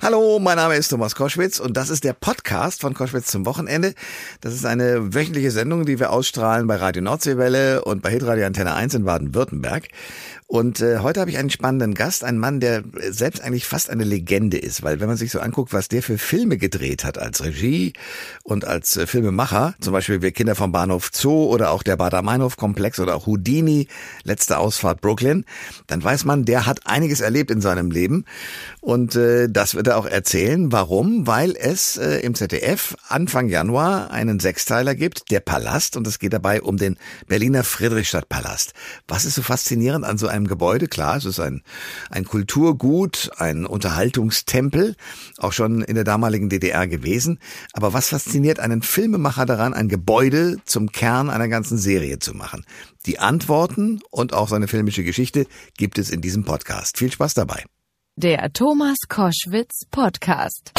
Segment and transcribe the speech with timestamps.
[0.00, 3.94] Hallo, mein Name ist Thomas Koschwitz und das ist der Podcast von Koschwitz zum Wochenende.
[4.40, 8.74] Das ist eine wöchentliche Sendung, die wir ausstrahlen bei Radio Nordseewelle und bei Hitradio Antenne
[8.74, 9.88] 1 in Baden-Württemberg.
[10.50, 14.04] Und äh, heute habe ich einen spannenden Gast, einen Mann, der selbst eigentlich fast eine
[14.04, 17.44] Legende ist, weil wenn man sich so anguckt, was der für Filme gedreht hat als
[17.44, 17.92] Regie
[18.44, 22.98] und als äh, Filmemacher, zum Beispiel Wir Kinder vom Bahnhof Zoo oder auch der Bader-Meinhof-Komplex
[22.98, 23.88] oder auch Houdini,
[24.24, 25.44] letzte Ausfahrt Brooklyn,
[25.86, 28.24] dann weiß man, der hat einiges erlebt in seinem Leben
[28.80, 30.70] und äh, das wird er auch erzählen.
[30.70, 31.26] Warum?
[31.26, 36.32] Weil es äh, im ZDF Anfang Januar einen Sechsteiler gibt, der Palast und es geht
[36.32, 36.96] dabei um den
[37.26, 38.72] Berliner Friedrichstadtpalast.
[39.08, 40.88] Was ist so faszinierend an so einem Gebäude.
[40.88, 41.62] Klar, es ist ein,
[42.10, 44.94] ein Kulturgut, ein Unterhaltungstempel,
[45.38, 47.38] auch schon in der damaligen DDR gewesen.
[47.72, 52.64] Aber was fasziniert einen Filmemacher daran, ein Gebäude zum Kern einer ganzen Serie zu machen?
[53.06, 55.46] Die Antworten und auch seine filmische Geschichte
[55.76, 56.98] gibt es in diesem Podcast.
[56.98, 57.64] Viel Spaß dabei.
[58.20, 60.72] Der Thomas Koschwitz Podcast.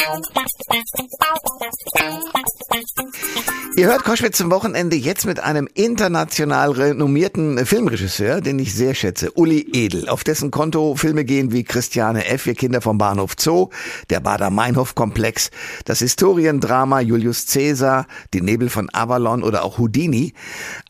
[3.77, 9.31] Ihr hört Koschwitz zum Wochenende jetzt mit einem international renommierten Filmregisseur, den ich sehr schätze,
[9.31, 13.69] Uli Edel, auf dessen Konto Filme gehen wie Christiane F., Wir Kinder vom Bahnhof Zoo,
[14.09, 15.49] der Bader-Meinhof-Komplex,
[15.85, 20.33] das Historiendrama Julius Caesar, Die Nebel von Avalon oder auch Houdini.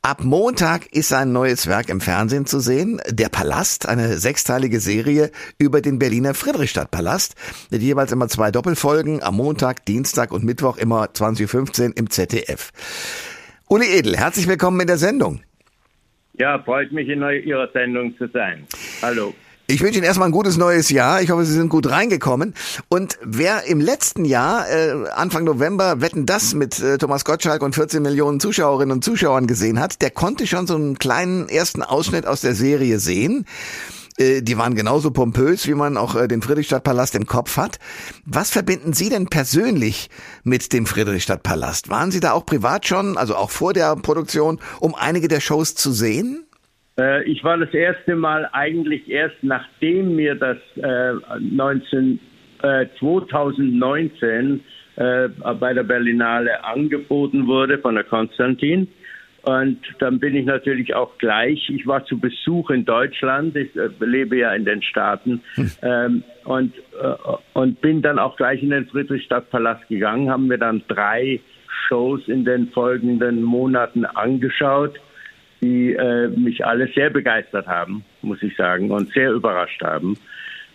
[0.01, 5.29] Ab Montag ist sein neues Werk im Fernsehen zu sehen, Der Palast, eine sechsteilige Serie
[5.59, 7.35] über den Berliner Friedrichstadtpalast,
[7.69, 12.71] mit jeweils immer zwei Doppelfolgen am Montag, Dienstag und Mittwoch immer 20.15 Uhr im ZDF.
[13.67, 15.41] Uli Edel, herzlich willkommen in der Sendung.
[16.33, 18.65] Ja, freut mich in Ihrer Sendung zu sein.
[19.01, 19.33] Hallo.
[19.71, 21.21] Ich wünsche Ihnen erstmal ein gutes neues Jahr.
[21.21, 22.55] Ich hoffe, Sie sind gut reingekommen.
[22.89, 27.75] Und wer im letzten Jahr, äh, Anfang November, Wetten das mit äh, Thomas Gottschalk und
[27.75, 32.25] 14 Millionen Zuschauerinnen und Zuschauern gesehen hat, der konnte schon so einen kleinen ersten Ausschnitt
[32.25, 33.45] aus der Serie sehen.
[34.19, 37.79] Äh, die waren genauso pompös, wie man auch äh, den Friedrichstadtpalast im Kopf hat.
[38.25, 40.09] Was verbinden Sie denn persönlich
[40.43, 41.89] mit dem Friedrichstadtpalast?
[41.89, 45.75] Waren Sie da auch privat schon, also auch vor der Produktion, um einige der Shows
[45.75, 46.45] zu sehen?
[46.99, 52.19] Äh, ich war das erste Mal eigentlich erst, nachdem mir das äh, 19,
[52.61, 54.61] äh, 2019
[54.97, 55.29] äh,
[55.59, 58.89] bei der Berlinale angeboten wurde von der Konstantin.
[59.49, 63.89] Und dann bin ich natürlich auch gleich, ich war zu Besuch in Deutschland, ich äh,
[63.99, 65.71] lebe ja in den Staaten, hm.
[65.81, 67.15] ähm, und, äh,
[67.53, 71.39] und bin dann auch gleich in den Friedrichstadtpalast gegangen, haben mir dann drei
[71.87, 74.99] Shows in den folgenden Monaten angeschaut,
[75.61, 80.15] die äh, mich alle sehr begeistert haben, muss ich sagen, und sehr überrascht haben,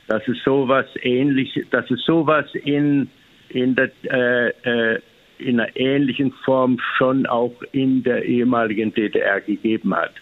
[0.09, 3.09] dass es sowas ähnlich, dass es sowas in,
[3.51, 5.01] in der, äh, äh,
[5.39, 10.13] in einer ähnlichen Form schon auch in der ehemaligen DDR gegeben hat.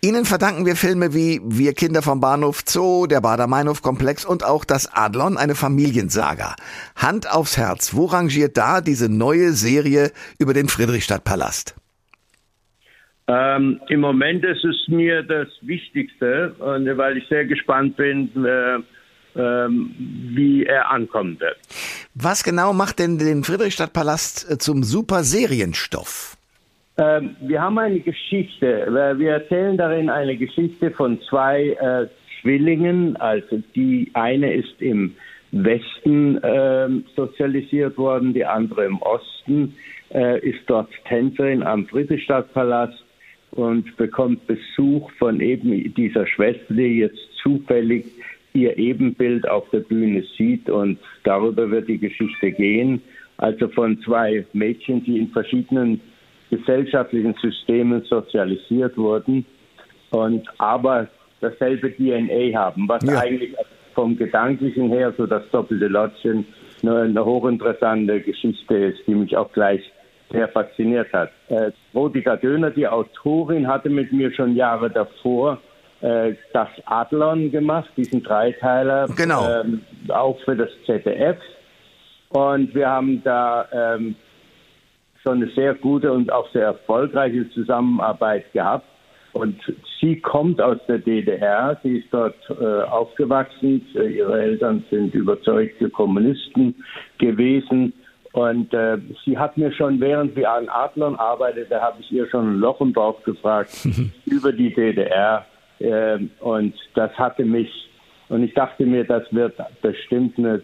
[0.00, 4.86] Ihnen verdanken wir Filme wie Wir Kinder vom Bahnhof Zoo, der Bader-Meinhof-Komplex und auch das
[4.94, 6.54] Adlon, eine Familiensaga.
[6.94, 11.74] Hand aufs Herz, wo rangiert da diese neue Serie über den Friedrichstadtpalast?
[13.26, 18.78] Ähm, Im Moment ist es mir das Wichtigste, weil ich sehr gespannt bin, äh,
[19.34, 21.56] wie er ankommen wird.
[22.14, 26.36] Was genau macht denn den Friedrichstadtpalast äh, zum super Serienstoff?
[26.96, 28.88] Ähm, wir haben eine Geschichte.
[29.18, 32.08] Wir erzählen darin eine Geschichte von zwei äh,
[32.40, 33.16] Zwillingen.
[33.16, 35.14] Also die eine ist im
[35.52, 39.76] Westen äh, sozialisiert worden, die andere im Osten,
[40.12, 43.04] äh, ist dort Tänzerin am Friedrichstadtpalast
[43.52, 48.06] und bekommt Besuch von eben dieser Schwester, die jetzt zufällig
[48.62, 53.02] ihr Ebenbild auf der Bühne sieht und darüber wird die Geschichte gehen.
[53.38, 56.00] Also von zwei Mädchen, die in verschiedenen
[56.50, 59.44] gesellschaftlichen Systemen sozialisiert wurden
[60.10, 61.08] und aber
[61.40, 63.20] dasselbe DNA haben, was ja.
[63.20, 63.54] eigentlich
[63.94, 66.46] vom Gedanklichen her so das doppelte Lottchen
[66.82, 69.82] eine, eine hochinteressante Geschichte ist, die mich auch gleich
[70.30, 71.30] sehr fasziniert hat.
[71.48, 75.58] Äh, Rodiger Döner, die Autorin, hatte mit mir schon Jahre davor
[76.00, 79.48] äh, das Adlon gemacht, diesen Dreiteiler, genau.
[79.48, 81.38] ähm, auch für das ZDF.
[82.30, 84.14] Und wir haben da ähm,
[85.22, 88.86] schon eine sehr gute und auch sehr erfolgreiche Zusammenarbeit gehabt.
[89.32, 89.60] Und
[90.00, 96.74] sie kommt aus der DDR, sie ist dort äh, aufgewachsen, ihre Eltern sind überzeugte Kommunisten
[97.18, 97.92] gewesen.
[98.32, 102.54] Und äh, sie hat mir schon, während wir an Adlern arbeitete, habe ich ihr schon
[102.54, 103.70] ein Loch im Bauch gefragt
[104.26, 105.44] über die DDR.
[105.80, 107.70] Äh, und das hatte mich,
[108.28, 110.62] und ich dachte mir, das wird bestimmt eine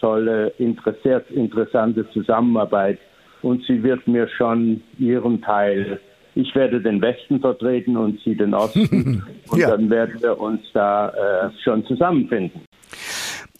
[0.00, 2.98] tolle, interessante Zusammenarbeit.
[3.42, 6.00] Und sie wird mir schon ihren Teil,
[6.34, 9.24] ich werde den Westen vertreten und sie den Osten.
[9.50, 9.70] und ja.
[9.70, 12.62] dann werden wir uns da äh, schon zusammenfinden.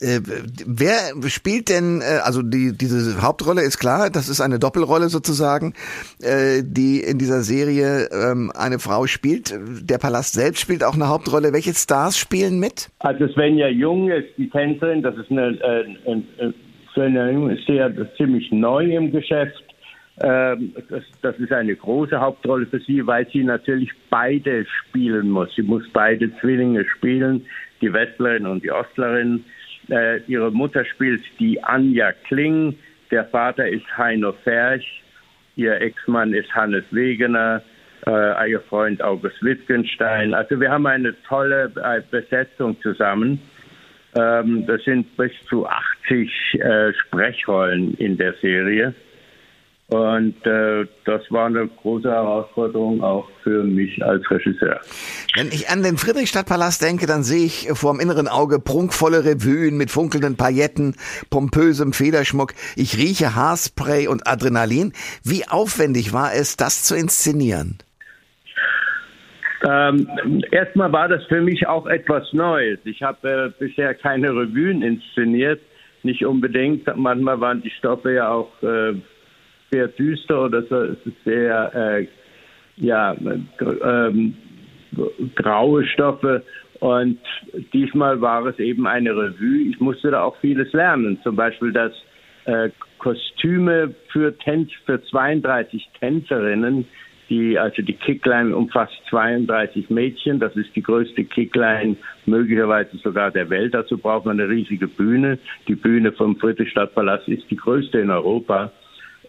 [0.01, 0.21] Äh,
[0.67, 5.75] wer spielt denn, äh, also die, diese Hauptrolle ist klar, das ist eine Doppelrolle sozusagen,
[6.23, 9.53] äh, die in dieser Serie ähm, eine Frau spielt.
[9.83, 11.53] Der Palast selbst spielt auch eine Hauptrolle.
[11.53, 12.89] Welche Stars spielen mit?
[13.01, 16.53] Also Svenja Jung ist die Tänzerin, das ist eine, äh, äh,
[16.95, 19.63] Svenja Jung ist sehr ziemlich neu im Geschäft.
[20.23, 25.55] Ähm, das, das ist eine große Hauptrolle für sie, weil sie natürlich beide spielen muss.
[25.57, 27.47] Sie muss beide Zwillinge spielen,
[27.81, 29.45] die Westlerin und die Ostlerin.
[29.91, 32.77] Äh, ihre Mutter spielt die Anja Kling,
[33.11, 35.03] der Vater ist Heino Ferch,
[35.57, 37.63] ihr Ex-Mann ist Hannes Wegener,
[38.07, 40.33] äh, ihr Freund August Wittgenstein.
[40.33, 43.41] Also wir haben eine tolle äh, Besetzung zusammen.
[44.15, 48.95] Ähm, das sind bis zu 80 äh, Sprechrollen in der Serie.
[49.91, 54.81] Und äh, das war eine große Herausforderung auch für mich als Regisseur.
[55.35, 59.77] Wenn ich an den Friedrichstadtpalast denke, dann sehe ich vor dem inneren Auge prunkvolle Revuen
[59.77, 60.95] mit funkelnden Pailletten,
[61.29, 62.53] pompösem Federschmuck.
[62.77, 64.93] Ich rieche Haarspray und Adrenalin.
[65.25, 67.79] Wie aufwendig war es, das zu inszenieren?
[69.69, 70.09] Ähm,
[70.53, 72.79] erstmal war das für mich auch etwas Neues.
[72.85, 75.61] Ich habe äh, bisher keine Revuen inszeniert,
[76.05, 76.89] nicht unbedingt.
[76.97, 78.95] Manchmal waren die Stoffe ja auch äh,
[79.71, 82.07] sehr düster oder so, sehr äh,
[82.77, 83.17] ja,
[83.61, 84.35] ähm,
[85.35, 86.43] graue Stoffe.
[86.81, 87.19] Und
[87.73, 89.69] diesmal war es eben eine Revue.
[89.71, 91.19] Ich musste da auch vieles lernen.
[91.23, 91.93] Zum Beispiel, dass
[92.47, 96.87] äh, Kostüme für, Tänz, für 32 Tänzerinnen,
[97.29, 100.41] die, also die Kickline umfasst 32 Mädchen.
[100.41, 101.97] Das ist die größte Kickline
[102.27, 103.75] möglicherweise sogar der Welt.
[103.75, 105.39] Dazu braucht man eine riesige Bühne.
[105.69, 108.73] Die Bühne vom Friedrichstadtpalast ist die größte in Europa.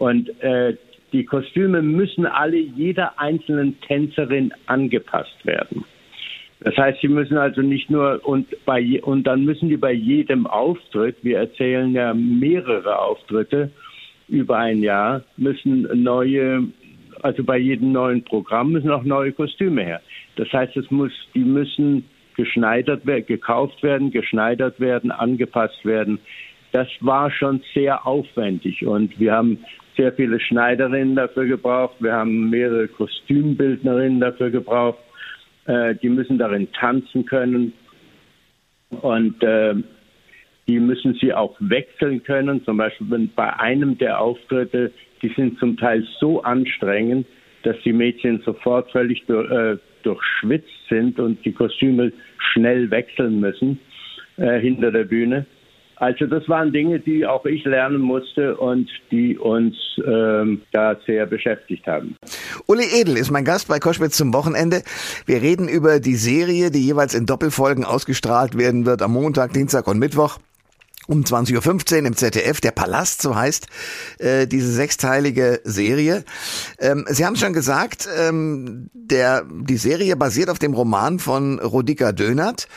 [0.01, 0.75] Und äh,
[1.13, 5.85] die Kostüme müssen alle jeder einzelnen Tänzerin angepasst werden.
[6.61, 10.47] Das heißt, sie müssen also nicht nur und bei und dann müssen die bei jedem
[10.47, 13.69] Auftritt, wir erzählen ja mehrere Auftritte
[14.27, 16.63] über ein Jahr, müssen neue,
[17.21, 20.01] also bei jedem neuen Programm müssen auch neue Kostüme her.
[20.35, 22.05] Das heißt, es muss, die müssen
[22.35, 26.17] geschneidert werden, gekauft werden, geschneidert werden, angepasst werden.
[26.71, 29.59] Das war schon sehr aufwendig und wir haben
[29.97, 31.95] sehr viele Schneiderinnen dafür gebraucht.
[31.99, 34.99] Wir haben mehrere Kostümbildnerinnen dafür gebraucht.
[35.65, 37.73] Äh, die müssen darin tanzen können
[39.01, 39.75] und äh,
[40.67, 42.63] die müssen sie auch wechseln können.
[42.63, 44.91] Zum Beispiel bei einem der Auftritte,
[45.21, 47.27] die sind zum Teil so anstrengend,
[47.63, 52.11] dass die Mädchen sofort völlig durch, äh, durchschwitzt sind und die Kostüme
[52.53, 53.79] schnell wechseln müssen
[54.37, 55.45] äh, hinter der Bühne.
[56.01, 61.27] Also das waren Dinge, die auch ich lernen musste und die uns ähm, da sehr
[61.27, 62.15] beschäftigt haben.
[62.65, 64.81] Uli Edel ist mein Gast bei Koschwitz zum Wochenende.
[65.27, 69.87] Wir reden über die Serie, die jeweils in Doppelfolgen ausgestrahlt werden wird am Montag, Dienstag
[69.87, 70.39] und Mittwoch
[71.07, 73.67] um 20.15 Uhr im ZDF, der Palast, so heißt
[74.17, 76.23] äh, diese sechsteilige Serie.
[76.79, 82.11] Ähm, Sie haben schon gesagt, ähm, der, die Serie basiert auf dem Roman von Rodika
[82.11, 82.67] Dönert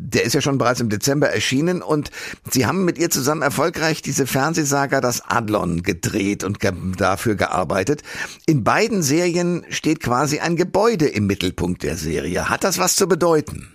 [0.00, 2.10] der ist ja schon bereits im Dezember erschienen und
[2.44, 8.02] Sie haben mit ihr zusammen erfolgreich diese Fernsehsaga Das Adlon gedreht und ge dafür gearbeitet.
[8.46, 12.48] In beiden Serien steht quasi ein Gebäude im Mittelpunkt der Serie.
[12.48, 13.72] Hat das was zu bedeuten?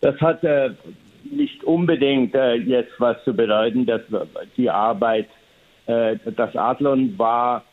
[0.00, 0.70] Das hat äh,
[1.30, 4.02] nicht unbedingt äh, jetzt was zu bedeuten, dass
[4.56, 5.28] die Arbeit,
[5.86, 7.64] äh, das Adlon war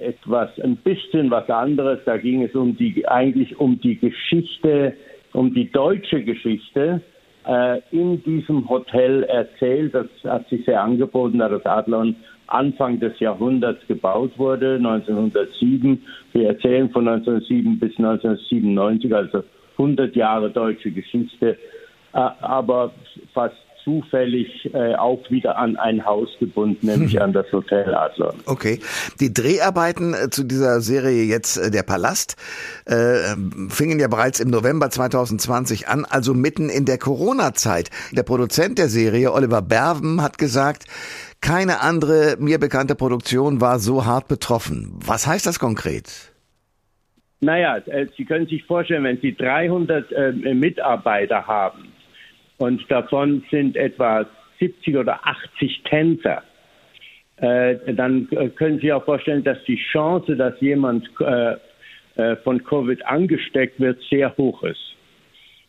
[0.00, 2.00] etwas, ein bisschen was anderes.
[2.04, 4.94] Da ging es um die, eigentlich um die Geschichte
[5.32, 7.00] um die deutsche Geschichte
[7.46, 9.94] äh, in diesem Hotel erzählt.
[9.94, 16.02] Das hat sich sehr angeboten, da das Adlon Anfang des Jahrhunderts gebaut wurde, 1907.
[16.32, 19.44] Wir erzählen von 1907 bis 1997, also
[19.78, 21.56] 100 Jahre deutsche Geschichte,
[22.12, 22.92] äh, aber
[23.32, 27.22] fast zufällig äh, auch wieder an ein Haus gebunden, nämlich hm.
[27.22, 28.34] an das Hotel Adler.
[28.46, 28.80] Okay.
[29.20, 32.36] Die Dreharbeiten äh, zu dieser Serie jetzt äh, Der Palast
[32.86, 33.36] äh,
[33.68, 37.90] fingen ja bereits im November 2020 an, also mitten in der Corona-Zeit.
[38.12, 40.84] Der Produzent der Serie, Oliver Berven, hat gesagt,
[41.40, 44.92] keine andere mir bekannte Produktion war so hart betroffen.
[45.04, 46.30] Was heißt das konkret?
[47.40, 51.92] Naja, äh, Sie können sich vorstellen, wenn Sie 300 äh, Mitarbeiter haben,
[52.60, 54.26] und davon sind etwa
[54.58, 56.42] 70 oder 80 Tänzer.
[57.38, 61.54] Äh, dann äh, können Sie auch vorstellen, dass die Chance, dass jemand äh,
[62.16, 64.94] äh, von Covid angesteckt wird, sehr hoch ist.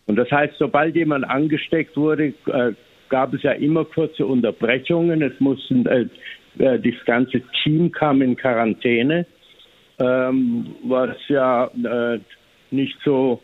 [0.05, 2.73] Und das heißt, sobald jemand angesteckt wurde, äh,
[3.07, 5.21] gab es ja immer kurze Unterbrechungen.
[5.21, 9.25] Es mussten, das ganze Team kam in Quarantäne,
[9.99, 11.69] ähm, was ja
[12.71, 13.41] nicht so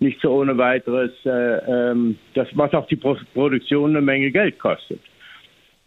[0.00, 4.58] nicht so ohne weiteres, äh, ähm, das was auch die Pro Produktion eine Menge Geld
[4.58, 5.00] kostet.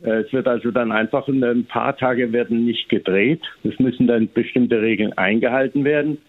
[0.03, 3.41] Äh, es wird also dann einfach ein paar Tage werden nicht gedreht.
[3.63, 6.19] Es müssen dann bestimmte Regeln eingehalten werden.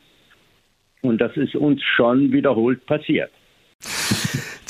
[1.03, 3.31] Und das ist uns schon wiederholt passiert.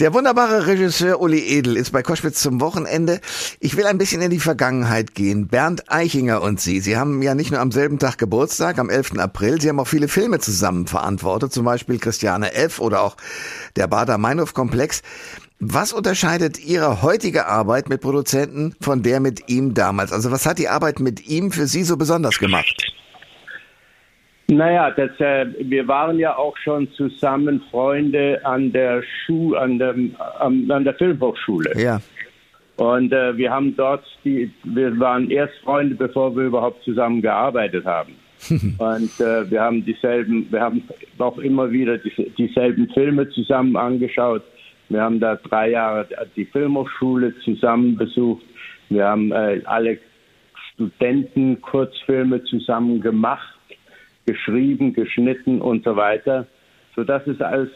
[0.01, 3.21] Der wunderbare Regisseur Uli Edel ist bei Koschwitz zum Wochenende.
[3.61, 5.47] Ich will ein bisschen in die Vergangenheit gehen.
[5.47, 9.19] Bernd Eichinger und Sie, Sie haben ja nicht nur am selben Tag Geburtstag, am 11.
[9.19, 12.81] April, Sie haben auch viele Filme zusammen verantwortet, zum Beispiel Christiane F.
[12.81, 13.17] oder auch
[13.77, 15.03] der Bader-Meinhof-Komplex.
[15.61, 20.13] Was unterscheidet Ihre heutige Arbeit mit Produzenten von der mit ihm damals?
[20.13, 22.95] Also was hat die Arbeit mit ihm für Sie so besonders gemacht?
[24.49, 30.15] Naja, das, äh, wir waren ja auch schon zusammen Freunde an der Schu an, dem,
[30.39, 31.73] an, an der Filmhochschule.
[31.81, 32.01] Ja.
[32.77, 37.87] Und äh, wir haben dort die, wir waren erst Freunde, bevor wir überhaupt zusammen gearbeitet
[37.87, 38.13] haben.
[38.51, 40.83] Und äh, wir haben dieselben, wir haben
[41.19, 44.43] auch immer wieder die, dieselben Filme zusammen angeschaut.
[44.91, 48.45] Wir haben da drei Jahre die Filmhochschule zusammen besucht.
[48.91, 49.99] Wir haben äh, alle
[50.75, 53.53] Studenten Kurzfilme zusammen gemacht
[54.26, 56.47] geschrieben, geschnitten und so weiter,
[56.95, 57.71] sodass es als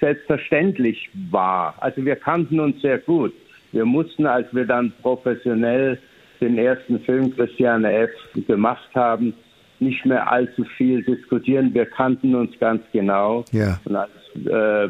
[0.00, 1.74] selbstverständlich war.
[1.80, 3.32] Also wir kannten uns sehr gut.
[3.72, 5.98] Wir mussten, als wir dann professionell
[6.40, 8.10] den ersten Film Christiane F.
[8.46, 9.34] gemacht haben,
[9.80, 11.74] nicht mehr allzu viel diskutieren.
[11.74, 13.44] Wir kannten uns ganz genau.
[13.52, 13.80] Ja.
[13.84, 14.10] Und als
[14.46, 14.84] äh,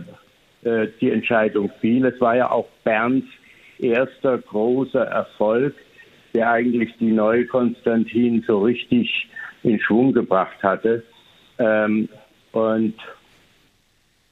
[0.69, 3.27] äh, die Entscheidung fiel, es war ja auch Bernds
[3.79, 5.75] erster großer Erfolg,
[6.35, 9.29] der eigentlich die neue Konstantin so richtig
[9.63, 11.03] in Schwung gebracht hatte
[11.59, 12.09] ähm,
[12.53, 12.95] und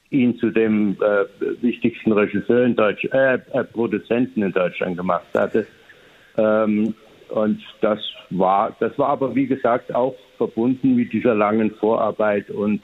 [0.09, 5.65] ihn zu dem äh, wichtigsten Regisseur in Deutsch, äh, äh, Produzenten in Deutschland gemacht hatte.
[6.37, 6.93] Ähm,
[7.29, 12.81] und das war, das war aber wie gesagt auch verbunden mit dieser langen Vorarbeit und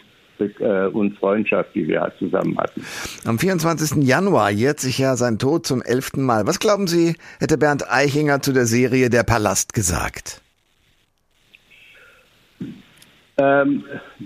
[0.94, 2.84] und Freundschaft, die wir halt zusammen hatten.
[3.26, 4.04] Am 24.
[4.04, 6.48] Januar jährt sich ja sein Tod zum elften Mal.
[6.48, 10.42] Was glauben Sie, hätte Bernd Eichinger zu der Serie Der Palast gesagt?
[13.40, 13.86] Ähm,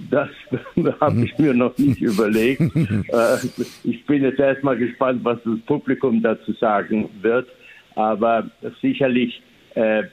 [0.09, 0.29] das
[0.99, 2.61] habe ich mir noch nicht überlegt.
[2.61, 3.37] Äh,
[3.83, 7.47] ich bin jetzt erstmal gespannt, was das Publikum dazu sagen wird.
[7.95, 8.49] Aber
[8.81, 9.41] sicherlich,
[9.75, 10.03] äh,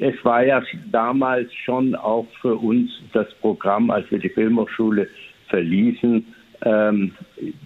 [0.00, 5.08] es war ja damals schon auch für uns das Programm, als wir die Filmhochschule
[5.48, 6.26] verließen,
[6.62, 7.12] ähm,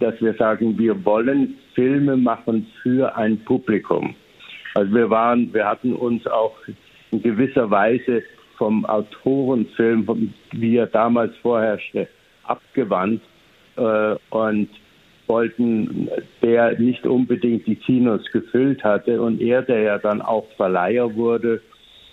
[0.01, 4.15] dass wir sagen, wir wollen Filme machen für ein Publikum.
[4.75, 6.57] Also wir waren, wir hatten uns auch
[7.11, 8.23] in gewisser Weise
[8.57, 12.09] vom Autorenfilm, wie er damals vorherrschte,
[12.45, 13.23] abgewandt
[13.77, 14.69] äh, und
[15.27, 16.11] wollten,
[16.43, 21.63] der nicht unbedingt die Kinos gefüllt hatte und er, der ja dann auch Verleiher wurde,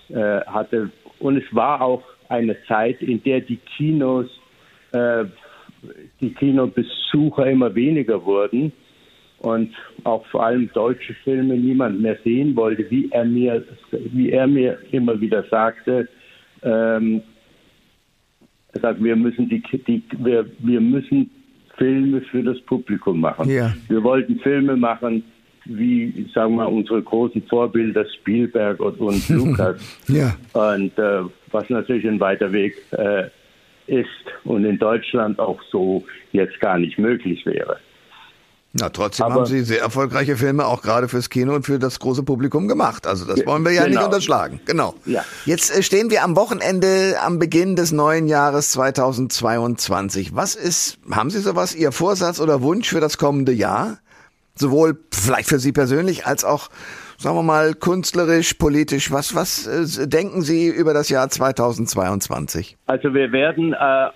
[0.10, 0.92] äh, hatte.
[1.20, 4.28] Und es war auch eine Zeit, in der die Kinos,
[4.92, 5.26] äh,
[6.20, 8.72] die Kinobesucher immer weniger wurden
[9.40, 9.74] und
[10.04, 14.78] auch vor allem deutsche Filme niemand mehr sehen wollte, wie er mir, wie er mir
[14.92, 16.08] immer wieder sagte,
[16.62, 17.22] ähm,
[18.74, 21.32] er sagt, wir müssen die, die wir, wir müssen
[21.78, 23.50] Filme für das Publikum machen.
[23.50, 23.74] Ja.
[23.88, 25.24] Wir wollten Filme machen,
[25.70, 29.82] wie, sagen wir, unsere großen Vorbilder Spielberg und, und Lukas.
[30.08, 30.36] ja.
[30.54, 31.22] Und äh,
[31.52, 33.26] was natürlich ein weiter Weg äh,
[33.88, 34.08] ist
[34.44, 37.78] und in Deutschland auch so jetzt gar nicht möglich wäre.
[38.72, 42.00] Na, trotzdem Aber, haben Sie sehr erfolgreiche Filme auch gerade fürs Kino und für das
[42.00, 43.08] große Publikum gemacht.
[43.08, 43.98] Also das wollen wir ja genau.
[43.98, 44.60] nicht unterschlagen.
[44.66, 44.94] Genau.
[45.06, 45.26] Ja.
[45.46, 50.36] Jetzt äh, stehen wir am Wochenende am Beginn des neuen Jahres 2022.
[50.36, 53.98] Was ist, haben Sie sowas, Ihr Vorsatz oder Wunsch für das kommende Jahr?
[54.60, 56.70] Sowohl vielleicht für Sie persönlich als auch,
[57.18, 59.12] sagen wir mal, künstlerisch, politisch.
[59.12, 62.78] Was, was äh, denken Sie über das Jahr 2022?
[62.88, 64.10] Also wir werden äh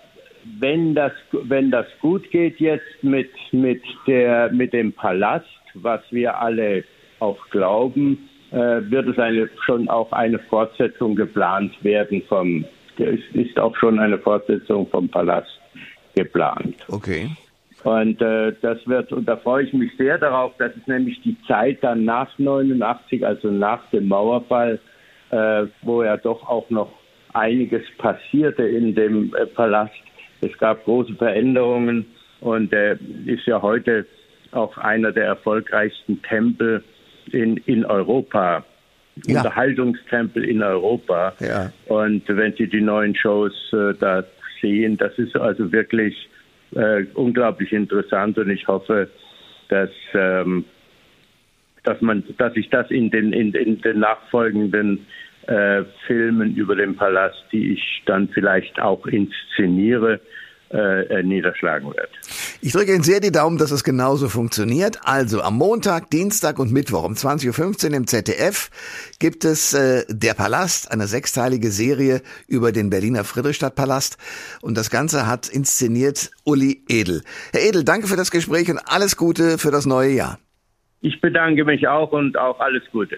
[0.59, 5.45] wenn das, wenn das gut geht jetzt mit, mit, der, mit dem Palast,
[5.75, 6.83] was wir alle
[7.19, 12.65] auch glauben, äh, wird es eine, schon auch eine Fortsetzung geplant werden vom,
[12.97, 15.59] es ist auch schon eine Fortsetzung vom Palast
[16.15, 16.75] geplant.
[16.89, 17.29] Okay.
[17.83, 21.35] Und äh, das wird, und da freue ich mich sehr darauf, das ist nämlich die
[21.47, 24.79] Zeit dann nach 89, also nach dem Mauerfall,
[25.31, 26.93] äh, wo ja doch auch noch
[27.33, 29.93] einiges passierte in dem äh, Palast
[30.43, 32.05] es gab große Veränderungen
[32.41, 34.05] und er ist ja heute
[34.51, 36.83] auch einer der erfolgreichsten Tempel
[37.31, 38.63] in, in Europa.
[39.27, 39.37] Ja.
[39.37, 41.33] Unterhaltungstempel in Europa.
[41.39, 41.71] Ja.
[41.87, 44.23] Und wenn Sie die neuen Shows äh, da
[44.59, 46.29] sehen, das ist also wirklich
[46.75, 49.09] äh, unglaublich interessant und ich hoffe,
[49.69, 50.65] dass, ähm,
[51.83, 55.05] dass man, dass ich das in den, in, in den nachfolgenden
[55.47, 60.19] äh, Filmen über den Palast, die ich dann vielleicht auch inszeniere,
[60.69, 62.09] äh, niederschlagen wird.
[62.65, 65.01] Ich drücke Ihnen sehr die Daumen, dass es genauso funktioniert.
[65.03, 68.69] Also am Montag, Dienstag und Mittwoch um 20.15 Uhr im ZDF
[69.19, 74.17] gibt es äh, Der Palast, eine sechsteilige Serie über den Berliner Friedrichstadtpalast.
[74.61, 77.23] Und das Ganze hat inszeniert Uli Edel.
[77.51, 80.39] Herr Edel, danke für das Gespräch und alles Gute für das neue Jahr.
[81.01, 83.17] Ich bedanke mich auch und auch alles Gute.